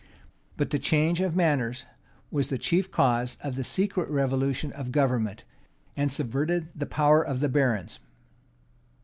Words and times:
But 0.57 0.71
the 0.71 0.79
change 0.79 1.21
of 1.21 1.35
manners 1.35 1.85
was 2.31 2.47
the 2.47 2.57
chief 2.57 2.89
cause 2.89 3.37
of 3.43 3.55
the 3.55 3.63
secret 3.63 4.09
revolution 4.09 4.71
of 4.71 4.91
government, 4.91 5.43
and 5.95 6.11
subverted 6.11 6.69
the 6.73 6.87
power 6.87 7.21
of 7.21 7.39
the 7.39 7.49
barons. 7.49 7.99